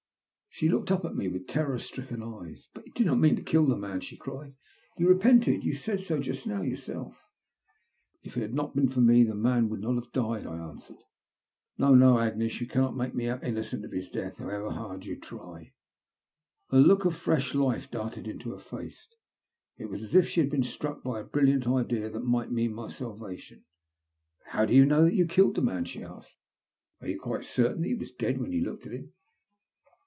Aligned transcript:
She 0.53 0.67
looked 0.67 0.91
up 0.91 1.05
at 1.05 1.15
me 1.15 1.29
with 1.29 1.47
terror 1.47 1.79
stricken 1.79 2.21
eyes.'' 2.21 2.67
But 2.73 2.85
you 2.85 2.91
did 2.91 3.05
not 3.07 3.19
mean 3.19 3.37
to 3.37 3.41
kill 3.41 3.65
the 3.65 3.77
man," 3.77 4.01
she 4.01 4.17
eried. 4.17 4.53
You 4.97 5.07
repented— 5.07 5.63
you 5.63 5.73
said 5.73 6.03
bo 6.07 6.19
just 6.19 6.45
now 6.45 6.59
jrourselL 6.59 6.85
216 6.85 6.93
THE 6.93 6.99
LUST 6.99 7.07
OF 7.07 7.21
HATE. 7.23 8.27
If 8.27 8.37
it 8.37 8.41
had 8.41 8.53
not 8.53 8.75
been 8.75 8.89
for 8.89 8.99
me 8.99 9.23
the 9.23 9.33
man 9.33 9.69
wooIJ 9.69 9.79
not 9.79 9.95
have 9.95 10.11
died," 10.11 10.45
I 10.45 10.57
answered." 10.57 10.97
No, 11.79 11.95
no! 11.95 12.19
Agnes, 12.19 12.59
yon 12.59 12.69
can 12.69 12.81
not 12.81 12.97
make 12.97 13.15
me 13.15 13.29
out 13.29 13.45
innocent 13.45 13.85
of 13.85 13.93
his 13.93 14.09
death, 14.09 14.39
however 14.39 14.71
hard 14.71 15.05
you 15.05 15.15
try." 15.15 15.71
A 16.69 16.77
look 16.77 17.05
of 17.05 17.15
fresh 17.15 17.55
life 17.55 17.89
darted 17.89 18.27
into 18.27 18.51
her 18.51 18.59
face. 18.59 19.07
It 19.77 19.85
was 19.85 20.03
as 20.03 20.13
if 20.15 20.27
she 20.27 20.41
had 20.41 20.49
been 20.49 20.63
struck 20.63 21.01
by 21.01 21.21
a 21.21 21.23
brilliant 21.23 21.65
idea 21.65 22.09
that 22.09 22.19
might 22.25 22.51
mean 22.51 22.73
my 22.73 22.89
salvation. 22.89 23.63
"But 24.43 24.51
how 24.51 24.65
do 24.65 24.75
you 24.75 24.85
know 24.85 25.05
that 25.05 25.15
you 25.15 25.25
killed 25.27 25.55
the 25.55 25.61
man?" 25.61 25.85
she 25.85 26.03
asked. 26.03 26.37
'*Are 26.99 27.07
you 27.07 27.17
quite 27.17 27.45
certain 27.45 27.83
that 27.83 27.87
he 27.87 27.95
was 27.95 28.11
dead 28.11 28.39
when 28.39 28.51
you 28.51 28.61
looked 28.63 28.85
at 28.85 28.91
him? 28.93 29.13